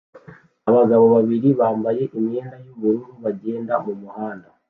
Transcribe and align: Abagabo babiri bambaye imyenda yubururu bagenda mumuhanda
Abagabo 0.69 1.05
babiri 1.15 1.49
bambaye 1.59 2.03
imyenda 2.17 2.55
yubururu 2.63 3.11
bagenda 3.23 3.73
mumuhanda 3.85 4.47